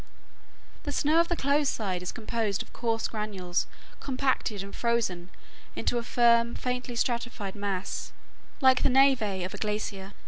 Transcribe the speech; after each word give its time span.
The 0.81 0.91
snow 0.91 1.19
of 1.19 1.27
the 1.27 1.35
closed 1.35 1.71
side 1.71 2.01
is 2.01 2.11
composed 2.11 2.63
of 2.63 2.73
coarse 2.73 3.07
granules 3.07 3.67
compacted 3.99 4.63
and 4.63 4.75
frozen 4.75 5.29
into 5.75 5.99
a 5.99 6.03
firm, 6.03 6.55
faintly 6.55 6.95
stratified 6.95 7.53
mass, 7.53 8.11
like 8.61 8.81
the 8.81 8.89
névé 8.89 9.45
of 9.45 9.53
a 9.53 9.59
glacier. 9.59 10.13